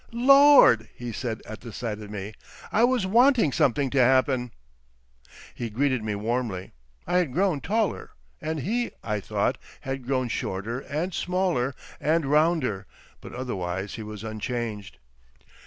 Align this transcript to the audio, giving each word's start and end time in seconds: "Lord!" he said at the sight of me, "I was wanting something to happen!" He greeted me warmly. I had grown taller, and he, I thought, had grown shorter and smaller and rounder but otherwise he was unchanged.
"Lord!" 0.13 0.87
he 0.95 1.11
said 1.11 1.43
at 1.45 1.61
the 1.61 1.71
sight 1.71 1.99
of 1.99 2.09
me, 2.09 2.33
"I 2.71 2.83
was 2.83 3.05
wanting 3.05 3.51
something 3.51 3.91
to 3.91 3.99
happen!" 3.99 4.51
He 5.53 5.69
greeted 5.69 6.03
me 6.03 6.15
warmly. 6.15 6.71
I 7.05 7.17
had 7.17 7.31
grown 7.33 7.61
taller, 7.61 8.09
and 8.41 8.61
he, 8.61 8.89
I 9.03 9.19
thought, 9.19 9.59
had 9.81 10.07
grown 10.07 10.27
shorter 10.27 10.79
and 10.79 11.13
smaller 11.13 11.75
and 11.99 12.25
rounder 12.25 12.87
but 13.21 13.33
otherwise 13.35 13.93
he 13.93 14.01
was 14.01 14.23
unchanged. 14.23 14.97